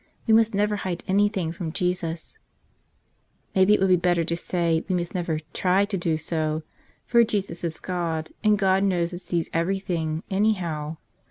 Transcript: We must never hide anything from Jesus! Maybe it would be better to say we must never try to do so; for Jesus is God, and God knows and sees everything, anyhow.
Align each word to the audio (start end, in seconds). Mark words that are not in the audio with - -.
We 0.25 0.33
must 0.33 0.55
never 0.55 0.77
hide 0.77 1.03
anything 1.07 1.51
from 1.51 1.71
Jesus! 1.71 2.39
Maybe 3.53 3.75
it 3.75 3.79
would 3.79 3.87
be 3.87 3.95
better 3.97 4.23
to 4.23 4.35
say 4.35 4.83
we 4.89 4.95
must 4.95 5.13
never 5.13 5.37
try 5.53 5.85
to 5.85 5.95
do 5.95 6.17
so; 6.17 6.63
for 7.05 7.23
Jesus 7.23 7.63
is 7.63 7.79
God, 7.79 8.31
and 8.43 8.57
God 8.57 8.81
knows 8.81 9.11
and 9.11 9.21
sees 9.21 9.51
everything, 9.53 10.23
anyhow. 10.27 10.97